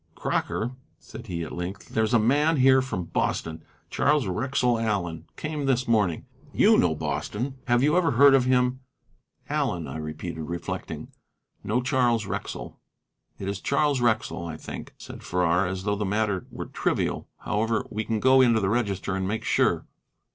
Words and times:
"Crocker," 0.15 0.71
said 0.97 1.27
he, 1.27 1.43
at 1.43 1.51
length, 1.51 1.89
"there's 1.89 2.11
a 2.15 2.17
man 2.17 2.57
here 2.57 2.81
from 2.81 3.03
Boston, 3.03 3.63
Charles 3.91 4.25
Wrexell 4.25 4.79
Allen; 4.79 5.25
came 5.35 5.67
this 5.67 5.87
morning. 5.87 6.25
You 6.51 6.75
know 6.79 6.95
Boston. 6.95 7.59
Have 7.67 7.83
you 7.83 7.95
ever 7.95 8.09
heard 8.13 8.33
of 8.33 8.45
him?" 8.45 8.79
"Allen," 9.47 9.87
I 9.87 9.97
repeated, 9.97 10.41
reflecting; 10.45 11.09
"no 11.63 11.83
Charles 11.83 12.25
Wrexell." 12.25 12.79
"It 13.37 13.47
is 13.47 13.61
Charles 13.61 14.01
Wrexell, 14.01 14.43
I 14.43 14.57
think," 14.57 14.95
said 14.97 15.21
Farrar, 15.21 15.67
as 15.67 15.83
though 15.83 15.95
the 15.95 16.03
matter 16.03 16.47
were 16.49 16.65
trivial. 16.65 17.27
"However, 17.41 17.85
we 17.91 18.03
can 18.03 18.19
go 18.19 18.41
into 18.41 18.59
the 18.59 18.69
register 18.69 19.15
and 19.15 19.27
make 19.27 19.43
sure." 19.43 19.85